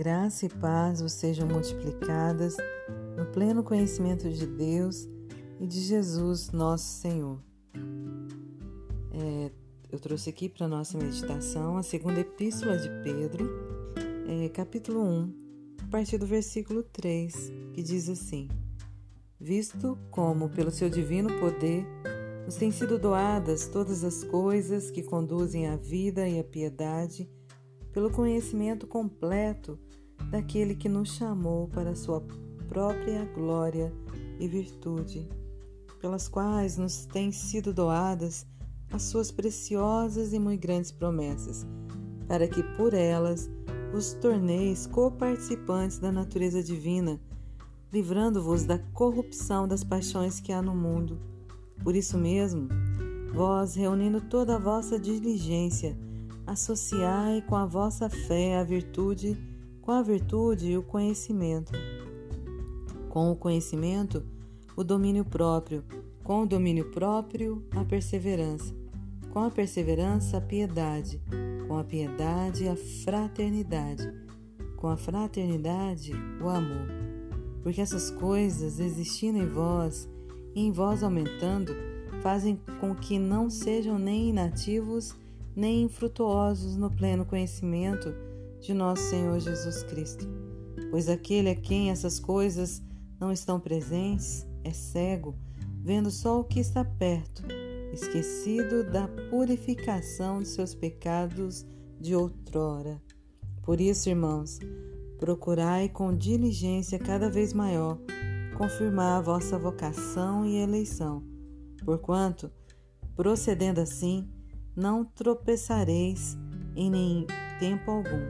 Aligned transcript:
Graça 0.00 0.46
e 0.46 0.48
paz 0.48 1.02
vos 1.02 1.12
sejam 1.12 1.46
multiplicadas 1.46 2.56
no 3.18 3.26
pleno 3.26 3.62
conhecimento 3.62 4.30
de 4.30 4.46
Deus 4.46 5.06
e 5.60 5.66
de 5.66 5.78
Jesus, 5.78 6.50
nosso 6.52 7.02
Senhor. 7.02 7.38
É, 9.12 9.50
eu 9.92 10.00
trouxe 10.00 10.30
aqui 10.30 10.48
para 10.48 10.66
nossa 10.66 10.96
meditação 10.96 11.76
a 11.76 11.82
segunda 11.82 12.18
epístola 12.18 12.78
de 12.78 12.88
Pedro, 13.02 13.46
é, 14.26 14.48
capítulo 14.48 15.02
1, 15.02 15.34
a 15.82 15.90
partir 15.90 16.16
do 16.16 16.24
versículo 16.24 16.82
3, 16.82 17.52
que 17.74 17.82
diz 17.82 18.08
assim: 18.08 18.48
Visto 19.38 19.98
como, 20.10 20.48
pelo 20.48 20.70
seu 20.70 20.88
divino 20.88 21.28
poder, 21.38 21.86
nos 22.46 22.56
têm 22.56 22.70
sido 22.70 22.98
doadas 22.98 23.66
todas 23.66 24.02
as 24.02 24.24
coisas 24.24 24.90
que 24.90 25.02
conduzem 25.02 25.68
à 25.68 25.76
vida 25.76 26.26
e 26.26 26.40
à 26.40 26.42
piedade, 26.42 27.28
pelo 27.92 28.10
conhecimento 28.10 28.86
completo 28.86 29.78
daquele 30.30 30.74
que 30.74 30.88
nos 30.88 31.14
chamou 31.14 31.68
para 31.68 31.94
sua 31.94 32.22
própria 32.68 33.24
glória 33.34 33.92
e 34.38 34.46
virtude, 34.46 35.28
pelas 36.00 36.28
quais 36.28 36.76
nos 36.76 37.04
têm 37.06 37.32
sido 37.32 37.72
doadas 37.72 38.46
as 38.92 39.02
suas 39.02 39.30
preciosas 39.30 40.32
e 40.32 40.38
muito 40.38 40.60
grandes 40.60 40.90
promessas, 40.90 41.66
para 42.26 42.46
que 42.48 42.62
por 42.76 42.94
elas 42.94 43.50
vos 43.92 44.14
torneis 44.14 44.86
coparticipantes 44.86 45.98
da 45.98 46.12
natureza 46.12 46.62
divina, 46.62 47.20
livrando-vos 47.92 48.64
da 48.64 48.78
corrupção 48.78 49.66
das 49.66 49.82
paixões 49.82 50.40
que 50.40 50.52
há 50.52 50.62
no 50.62 50.74
mundo. 50.74 51.20
Por 51.82 51.96
isso 51.96 52.16
mesmo, 52.16 52.68
vós, 53.32 53.74
reunindo 53.74 54.20
toda 54.20 54.56
a 54.56 54.58
vossa 54.58 54.98
diligência, 54.98 55.96
associai 56.50 57.42
com 57.42 57.54
a 57.54 57.64
vossa 57.64 58.10
fé 58.10 58.58
a 58.58 58.64
virtude, 58.64 59.38
com 59.80 59.92
a 59.92 60.02
virtude 60.02 60.76
o 60.76 60.82
conhecimento, 60.82 61.70
com 63.08 63.30
o 63.30 63.36
conhecimento 63.36 64.24
o 64.76 64.82
domínio 64.82 65.24
próprio, 65.24 65.84
com 66.24 66.42
o 66.42 66.46
domínio 66.46 66.90
próprio 66.90 67.64
a 67.70 67.84
perseverança, 67.84 68.74
com 69.30 69.38
a 69.38 69.50
perseverança 69.50 70.38
a 70.38 70.40
piedade, 70.40 71.22
com 71.68 71.78
a 71.78 71.84
piedade 71.84 72.66
a 72.68 72.74
fraternidade, 73.04 74.12
com 74.76 74.88
a 74.88 74.96
fraternidade 74.96 76.12
o 76.42 76.48
amor. 76.48 76.88
Porque 77.62 77.80
essas 77.80 78.10
coisas 78.10 78.80
existindo 78.80 79.38
em 79.38 79.46
vós 79.46 80.08
e 80.52 80.62
em 80.62 80.72
vós 80.72 81.04
aumentando, 81.04 81.76
fazem 82.20 82.60
com 82.80 82.92
que 82.92 83.20
não 83.20 83.48
sejam 83.48 84.00
nem 84.00 84.30
inativos 84.30 85.14
nem 85.60 85.82
infrutuosos 85.82 86.74
no 86.74 86.90
pleno 86.90 87.26
conhecimento 87.26 88.14
de 88.60 88.72
nosso 88.72 89.02
Senhor 89.02 89.38
Jesus 89.38 89.82
Cristo. 89.82 90.26
Pois 90.90 91.06
aquele 91.06 91.50
a 91.50 91.54
quem 91.54 91.90
essas 91.90 92.18
coisas 92.18 92.82
não 93.20 93.30
estão 93.30 93.60
presentes 93.60 94.46
é 94.64 94.72
cego, 94.72 95.36
vendo 95.82 96.10
só 96.10 96.40
o 96.40 96.44
que 96.44 96.60
está 96.60 96.82
perto, 96.82 97.42
esquecido 97.92 98.90
da 98.90 99.06
purificação 99.28 100.40
de 100.40 100.48
seus 100.48 100.74
pecados 100.74 101.66
de 102.00 102.16
outrora. 102.16 102.98
Por 103.62 103.82
isso, 103.82 104.08
irmãos, 104.08 104.58
procurai 105.18 105.90
com 105.90 106.16
diligência 106.16 106.98
cada 106.98 107.28
vez 107.28 107.52
maior 107.52 107.98
confirmar 108.56 109.18
a 109.18 109.22
vossa 109.22 109.58
vocação 109.58 110.46
e 110.46 110.56
eleição, 110.56 111.22
porquanto, 111.84 112.50
procedendo 113.14 113.80
assim, 113.80 114.26
não 114.74 115.04
tropeçareis 115.04 116.36
em 116.76 116.90
nem 116.90 117.26
tempo 117.58 117.90
algum, 117.90 118.22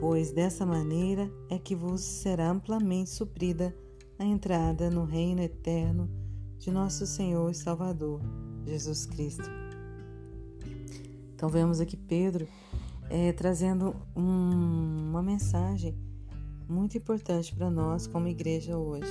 pois 0.00 0.32
dessa 0.32 0.64
maneira 0.64 1.30
é 1.48 1.58
que 1.58 1.74
vos 1.74 2.00
será 2.00 2.50
amplamente 2.50 3.10
suprida 3.10 3.74
a 4.18 4.24
entrada 4.24 4.90
no 4.90 5.04
reino 5.04 5.42
eterno 5.42 6.10
de 6.58 6.70
nosso 6.70 7.06
Senhor 7.06 7.50
e 7.50 7.54
Salvador, 7.54 8.20
Jesus 8.66 9.06
Cristo. 9.06 9.48
Então 11.34 11.48
vemos 11.48 11.80
aqui 11.80 11.96
Pedro 11.96 12.46
é, 13.08 13.32
trazendo 13.32 13.96
um, 14.14 15.08
uma 15.10 15.22
mensagem 15.22 15.96
muito 16.68 16.96
importante 16.96 17.54
para 17.54 17.70
nós 17.70 18.06
como 18.06 18.28
igreja 18.28 18.76
hoje. 18.76 19.10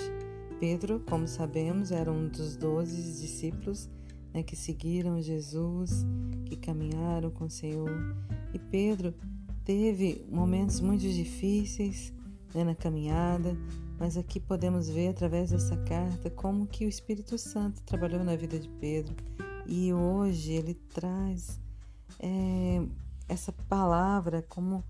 Pedro, 0.60 1.02
como 1.10 1.28
sabemos, 1.28 1.92
era 1.92 2.12
um 2.12 2.28
dos 2.28 2.56
doze 2.56 2.96
discípulos 3.22 3.90
né, 4.34 4.44
que 4.44 4.56
seguiram 4.56 5.22
Jesus, 5.22 6.06
que 6.46 6.56
caminharam 6.56 7.30
com 7.30 7.46
o 7.46 7.50
Senhor. 7.50 7.90
E 8.54 8.60
Pedro 8.60 9.14
teve 9.64 10.26
momentos 10.32 10.80
muito 10.80 11.02
difíceis 11.02 12.14
né, 12.54 12.64
na 12.64 12.76
caminhada, 12.76 13.58
mas 14.00 14.18
aqui 14.18 14.40
podemos 14.40 14.90
ver 14.90 15.10
através 15.10 15.52
dessa 15.52 15.76
carta 15.78 16.30
como 16.30 16.68
que 16.68 16.86
o 16.86 16.90
Espírito 16.90 17.38
Santo 17.38 17.82
trabalhou 17.84 18.24
na 18.24 18.36
vida 18.36 18.60
de 18.60 18.70
Pedro 18.70 19.16
e 19.68 19.94
hoje 19.94 20.54
ele 20.54 20.74
traz 20.74 21.60
é, 22.20 22.82
essa 23.28 23.52
palavra 23.52 24.42
como 24.50 24.84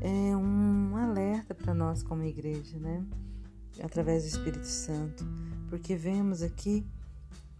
é, 0.00 0.36
um 0.36 0.96
alerta 0.96 1.54
para 1.54 1.72
nós 1.72 2.02
como 2.02 2.22
igreja, 2.22 2.78
né? 2.78 3.04
Através 3.82 4.24
do 4.24 4.28
Espírito 4.28 4.66
Santo, 4.66 5.24
porque 5.70 5.96
vemos 5.96 6.42
aqui 6.42 6.84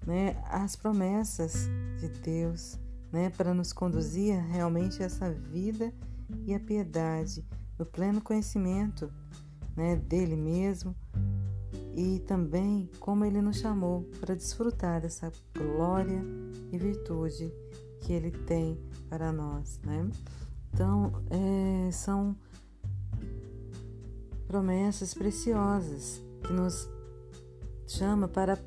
né, 0.07 0.37
as 0.49 0.77
promessas 0.77 1.69
de 1.99 2.09
Deus 2.09 2.79
né, 3.13 3.31
para 3.31 3.53
nos 3.53 3.73
conduzir 3.73 4.41
realmente 4.47 5.03
a 5.03 5.07
essa 5.07 5.31
vida 5.31 5.93
e 6.47 6.55
a 6.55 6.61
piedade, 6.61 7.45
no 7.79 7.85
pleno 7.85 8.21
conhecimento 8.21 9.13
né, 9.77 9.97
dele 9.97 10.37
mesmo 10.37 10.95
e 11.95 12.21
também 12.21 12.91
como 12.99 13.25
ele 13.25 13.41
nos 13.41 13.59
chamou 13.59 14.03
para 14.19 14.35
desfrutar 14.35 15.01
dessa 15.01 15.31
glória 15.55 16.23
e 16.71 16.79
virtude 16.79 17.53
que 18.01 18.13
ele 18.13 18.31
tem 18.31 18.79
para 19.09 19.31
nós. 19.31 19.79
Né? 19.85 20.09
Então, 20.73 21.13
é, 21.31 21.91
são 21.93 22.35
promessas 24.47 25.15
preciosas 25.15 26.23
que 26.43 26.53
nos 26.53 26.89
chama 27.87 28.27
para 28.27 28.59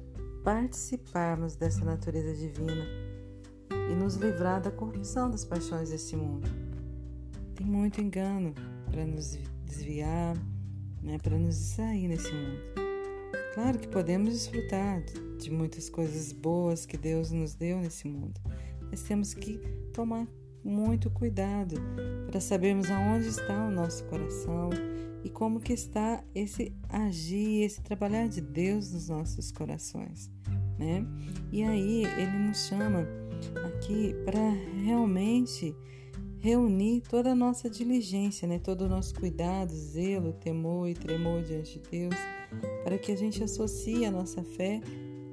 participarmos 0.46 1.56
dessa 1.56 1.84
natureza 1.84 2.32
divina 2.36 2.86
e 3.90 3.96
nos 3.96 4.16
livrar 4.16 4.62
da 4.62 4.70
corrupção 4.70 5.28
das 5.28 5.44
paixões 5.44 5.90
desse 5.90 6.16
mundo. 6.16 6.48
Tem 7.56 7.66
muito 7.66 8.00
engano 8.00 8.54
para 8.92 9.04
nos 9.08 9.40
desviar, 9.66 10.38
né, 11.02 11.18
para 11.18 11.36
nos 11.36 11.58
distrair 11.58 12.08
nesse 12.08 12.32
mundo. 12.32 12.62
Claro 13.56 13.80
que 13.80 13.88
podemos 13.88 14.34
desfrutar 14.34 15.02
de 15.40 15.50
muitas 15.50 15.90
coisas 15.90 16.32
boas 16.32 16.86
que 16.86 16.96
Deus 16.96 17.32
nos 17.32 17.56
deu 17.56 17.80
nesse 17.80 18.08
mundo, 18.08 18.40
mas 18.92 19.02
temos 19.02 19.34
que 19.34 19.58
tomar 19.94 20.28
muito 20.64 21.10
cuidado 21.10 21.76
para 22.28 22.40
sabermos 22.40 22.92
aonde 22.92 23.30
está 23.30 23.68
o 23.68 23.72
nosso 23.72 24.04
coração 24.06 24.70
e 25.24 25.30
como 25.30 25.60
que 25.60 25.74
está 25.74 26.24
esse 26.36 26.72
agir, 26.88 27.64
esse 27.64 27.82
trabalhar 27.82 28.28
de 28.28 28.42
Deus 28.42 28.92
nos 28.92 29.10
nossos 29.10 29.52
corações, 29.52 30.30
né? 30.78 31.06
E 31.52 31.64
aí 31.64 32.06
ele 32.06 32.38
nos 32.48 32.68
chama 32.68 33.08
aqui 33.66 34.14
para 34.26 34.50
realmente 34.84 35.76
reunir 36.40 37.02
toda 37.02 37.32
a 37.32 37.36
nossa 37.36 37.70
diligência, 37.70 38.48
né? 38.48 38.60
todo 38.60 38.82
o 38.86 38.90
nosso 38.90 39.16
cuidado, 39.16 39.74
zelo, 39.74 40.34
temor 40.34 40.88
e 40.88 40.94
tremor 40.94 41.42
diante 41.42 41.80
de 41.80 41.90
Deus, 41.90 42.16
para 42.84 42.98
que 42.98 43.12
a 43.12 43.18
gente 43.18 43.44
associe 43.44 44.06
a 44.06 44.12
nossa 44.12 44.44
fé 44.44 44.80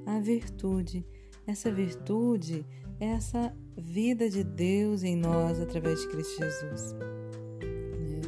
à 0.07 0.19
virtude. 0.19 1.05
Essa 1.45 1.71
virtude 1.71 2.65
é 2.99 3.07
essa 3.07 3.55
vida 3.77 4.29
de 4.29 4.43
Deus 4.43 5.03
em 5.03 5.15
nós 5.15 5.59
através 5.59 6.01
de 6.01 6.07
Cristo 6.07 6.39
Jesus. 6.39 6.93
Né? 6.93 8.21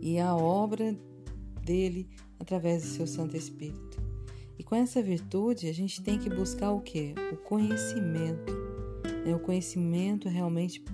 E 0.00 0.18
a 0.20 0.36
obra 0.36 0.96
dele 1.64 2.08
através 2.38 2.82
do 2.82 2.88
seu 2.88 3.06
Santo 3.06 3.36
Espírito. 3.36 4.07
E 4.58 4.64
com 4.64 4.74
essa 4.74 5.00
virtude, 5.00 5.68
a 5.68 5.72
gente 5.72 6.02
tem 6.02 6.18
que 6.18 6.28
buscar 6.28 6.72
o 6.72 6.80
que? 6.80 7.14
O 7.32 7.36
conhecimento. 7.36 8.52
Né? 9.24 9.34
O 9.34 9.38
conhecimento 9.38 10.28
realmente 10.28 10.84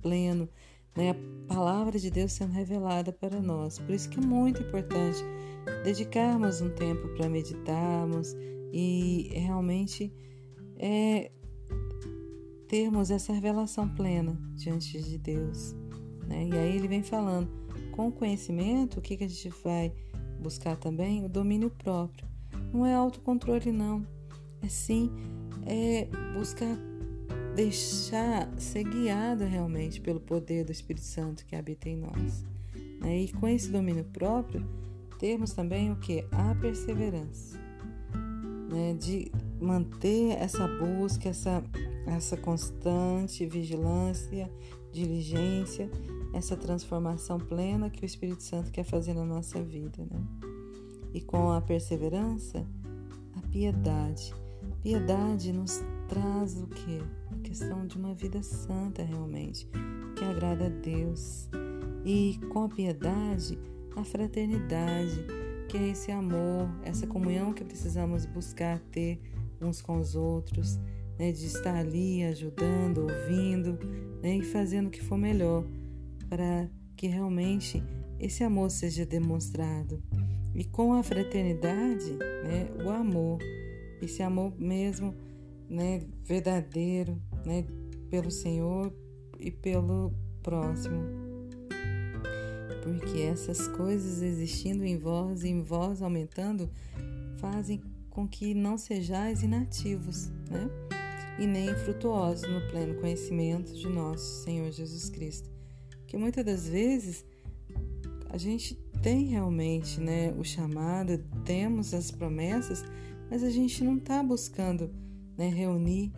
pleno, 0.00 0.48
né? 0.96 1.10
a 1.10 1.54
palavra 1.54 1.98
de 1.98 2.10
Deus 2.10 2.32
sendo 2.32 2.52
revelada 2.52 3.12
para 3.12 3.40
nós. 3.40 3.78
Por 3.78 3.94
isso 3.94 4.08
que 4.08 4.18
é 4.18 4.22
muito 4.22 4.62
importante 4.62 5.18
dedicarmos 5.84 6.60
um 6.60 6.70
tempo 6.70 7.08
para 7.16 7.28
meditarmos 7.28 8.34
e 8.72 9.30
realmente 9.34 10.12
é, 10.78 11.30
termos 12.66 13.10
essa 13.10 13.32
revelação 13.32 13.86
plena 13.88 14.40
diante 14.54 15.00
de 15.02 15.18
Deus. 15.18 15.74
Né? 16.26 16.48
E 16.48 16.52
aí 16.56 16.76
ele 16.76 16.88
vem 16.88 17.02
falando, 17.02 17.50
com 17.92 18.08
o 18.08 18.12
conhecimento, 18.12 18.98
o 18.98 19.02
que, 19.02 19.18
que 19.18 19.24
a 19.24 19.28
gente 19.28 19.50
vai 19.62 19.92
buscar 20.40 20.76
também? 20.76 21.24
O 21.24 21.28
domínio 21.28 21.68
próprio. 21.68 22.31
Não 22.72 22.86
é 22.86 22.94
autocontrole, 22.94 23.70
não. 23.70 24.06
É 24.62 24.68
sim 24.68 25.10
é 25.66 26.08
buscar 26.34 26.76
deixar 27.54 28.50
ser 28.58 28.84
guiado 28.84 29.44
realmente 29.44 30.00
pelo 30.00 30.18
poder 30.18 30.64
do 30.64 30.72
Espírito 30.72 31.04
Santo 31.04 31.44
que 31.44 31.54
habita 31.54 31.88
em 31.88 31.96
nós. 31.96 32.44
Né? 33.00 33.22
E 33.22 33.32
com 33.32 33.46
esse 33.46 33.70
domínio 33.70 34.04
próprio, 34.04 34.66
temos 35.18 35.52
também 35.52 35.92
o 35.92 35.96
que? 35.96 36.24
A 36.32 36.54
perseverança. 36.54 37.58
Né? 38.70 38.94
De 38.94 39.30
manter 39.60 40.30
essa 40.38 40.66
busca, 40.66 41.28
essa, 41.28 41.62
essa 42.06 42.36
constante 42.36 43.44
vigilância, 43.44 44.50
diligência, 44.90 45.90
essa 46.32 46.56
transformação 46.56 47.38
plena 47.38 47.90
que 47.90 48.02
o 48.02 48.06
Espírito 48.06 48.42
Santo 48.42 48.70
quer 48.70 48.84
fazer 48.84 49.12
na 49.12 49.26
nossa 49.26 49.62
vida. 49.62 50.06
Né? 50.10 50.51
E 51.12 51.20
com 51.20 51.50
a 51.50 51.60
perseverança, 51.60 52.66
a 53.36 53.48
piedade. 53.48 54.34
Piedade 54.82 55.52
nos 55.52 55.80
traz 56.08 56.60
o 56.60 56.66
que? 56.66 57.00
A 57.30 57.36
questão 57.42 57.86
de 57.86 57.96
uma 57.96 58.14
vida 58.14 58.42
santa 58.42 59.02
realmente, 59.02 59.68
que 60.16 60.24
agrada 60.24 60.66
a 60.66 60.68
Deus. 60.68 61.48
E 62.04 62.40
com 62.52 62.64
a 62.64 62.68
piedade, 62.68 63.58
a 63.94 64.02
fraternidade, 64.02 65.24
que 65.68 65.76
é 65.78 65.88
esse 65.90 66.10
amor, 66.10 66.68
essa 66.82 67.06
comunhão 67.06 67.52
que 67.52 67.64
precisamos 67.64 68.26
buscar 68.26 68.80
ter 68.90 69.20
uns 69.60 69.80
com 69.80 69.98
os 69.98 70.16
outros, 70.16 70.78
né, 71.18 71.30
de 71.30 71.46
estar 71.46 71.76
ali 71.76 72.24
ajudando, 72.24 73.02
ouvindo 73.02 73.78
né, 74.22 74.36
e 74.36 74.42
fazendo 74.42 74.88
o 74.88 74.90
que 74.90 75.02
for 75.02 75.16
melhor 75.16 75.64
para 76.28 76.68
que 76.96 77.06
realmente 77.06 77.82
esse 78.18 78.42
amor 78.42 78.70
seja 78.70 79.06
demonstrado. 79.06 80.02
E 80.54 80.64
com 80.64 80.92
a 80.92 81.02
fraternidade, 81.02 82.12
né, 82.44 82.68
o 82.84 82.90
amor, 82.90 83.38
esse 84.00 84.22
amor 84.22 84.52
mesmo 84.58 85.14
né, 85.68 86.02
verdadeiro 86.22 87.20
né, 87.46 87.64
pelo 88.10 88.30
Senhor 88.30 88.92
e 89.38 89.50
pelo 89.50 90.12
próximo. 90.42 91.02
Porque 92.82 93.20
essas 93.22 93.68
coisas 93.68 94.22
existindo 94.22 94.84
em 94.84 94.98
vós 94.98 95.44
e 95.44 95.48
em 95.48 95.62
vós 95.62 96.02
aumentando 96.02 96.68
fazem 97.38 97.80
com 98.10 98.28
que 98.28 98.52
não 98.52 98.76
sejais 98.76 99.42
inativos, 99.42 100.28
né? 100.50 100.68
E 101.38 101.46
nem 101.46 101.74
frutuosos 101.74 102.46
no 102.48 102.60
pleno 102.68 103.00
conhecimento 103.00 103.72
de 103.72 103.88
nosso 103.88 104.44
Senhor 104.44 104.70
Jesus 104.70 105.08
Cristo. 105.08 105.48
Que 106.06 106.18
muitas 106.18 106.44
das 106.44 106.68
vezes 106.68 107.24
a 108.28 108.36
gente 108.36 108.78
tem 109.02 109.24
realmente, 109.24 110.00
né, 110.00 110.32
o 110.38 110.44
chamado, 110.44 111.18
temos 111.44 111.92
as 111.92 112.10
promessas, 112.10 112.84
mas 113.28 113.42
a 113.42 113.50
gente 113.50 113.82
não 113.82 113.96
está 113.96 114.22
buscando 114.22 114.90
né, 115.36 115.48
reunir 115.48 116.12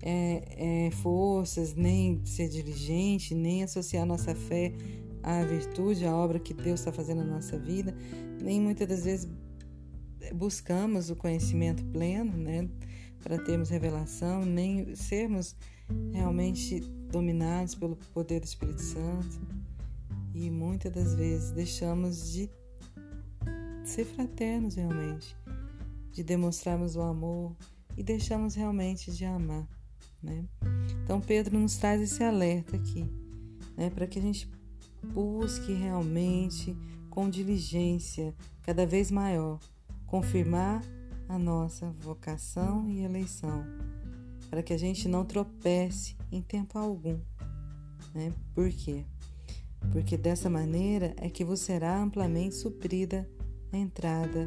é, 0.00 0.86
é, 0.86 0.90
forças, 0.92 1.74
nem 1.74 2.24
ser 2.24 2.48
diligente, 2.48 3.34
nem 3.34 3.64
associar 3.64 4.06
nossa 4.06 4.34
fé 4.34 4.72
à 5.22 5.42
virtude, 5.42 6.06
à 6.06 6.14
obra 6.14 6.38
que 6.38 6.54
Deus 6.54 6.80
está 6.80 6.92
fazendo 6.92 7.24
na 7.24 7.34
nossa 7.34 7.58
vida, 7.58 7.94
nem 8.40 8.60
muitas 8.60 8.86
das 8.86 9.04
vezes 9.04 9.28
buscamos 10.34 11.10
o 11.10 11.16
conhecimento 11.16 11.84
pleno, 11.86 12.32
né, 12.36 12.68
para 13.22 13.38
termos 13.38 13.68
revelação, 13.68 14.46
nem 14.46 14.94
sermos 14.94 15.56
realmente 16.12 16.80
dominados 17.10 17.74
pelo 17.74 17.96
poder 18.14 18.40
do 18.40 18.44
Espírito 18.44 18.80
Santo. 18.80 19.59
E 20.40 20.50
muitas 20.50 20.90
das 20.90 21.14
vezes 21.14 21.50
deixamos 21.50 22.32
de 22.32 22.48
ser 23.84 24.06
fraternos 24.06 24.74
realmente, 24.74 25.36
de 26.12 26.24
demonstrarmos 26.24 26.96
o 26.96 27.02
amor 27.02 27.54
e 27.94 28.02
deixamos 28.02 28.54
realmente 28.54 29.12
de 29.12 29.26
amar, 29.26 29.68
né? 30.22 30.46
Então 31.04 31.20
Pedro 31.20 31.58
nos 31.58 31.76
traz 31.76 32.00
esse 32.00 32.24
alerta 32.24 32.74
aqui, 32.74 33.04
né, 33.76 33.90
para 33.90 34.06
que 34.06 34.18
a 34.18 34.22
gente 34.22 34.50
busque 35.12 35.74
realmente 35.74 36.74
com 37.10 37.28
diligência 37.28 38.34
cada 38.62 38.86
vez 38.86 39.10
maior 39.10 39.60
confirmar 40.06 40.82
a 41.28 41.38
nossa 41.38 41.90
vocação 42.00 42.88
e 42.88 43.02
eleição, 43.02 43.62
para 44.48 44.62
que 44.62 44.72
a 44.72 44.78
gente 44.78 45.06
não 45.06 45.22
tropece 45.22 46.16
em 46.32 46.40
tempo 46.40 46.78
algum. 46.78 47.20
Né? 48.14 48.32
Por 48.54 48.70
quê? 48.70 49.04
Porque 49.92 50.16
dessa 50.16 50.48
maneira 50.48 51.14
é 51.16 51.28
que 51.28 51.44
vos 51.44 51.60
será 51.60 52.00
amplamente 52.00 52.54
suprida 52.54 53.28
a 53.72 53.76
entrada 53.76 54.46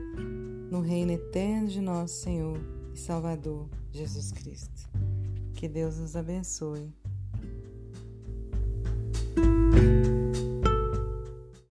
no 0.70 0.82
reino 0.82 1.12
eterno 1.12 1.68
de 1.68 1.82
nosso 1.82 2.16
Senhor 2.22 2.60
e 2.94 2.98
Salvador 2.98 3.70
Jesus 3.92 4.32
Cristo. 4.32 4.90
Que 5.54 5.68
Deus 5.68 5.98
nos 5.98 6.16
abençoe. 6.16 6.94